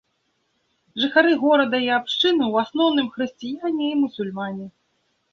Жыхары 1.01 1.33
горада 1.43 1.77
і 1.83 1.89
абшчыны 1.97 2.43
ў 2.47 2.53
асноўным 2.65 3.07
хрысціяне 3.17 3.85
і 3.97 3.99
мусульмане. 4.01 4.65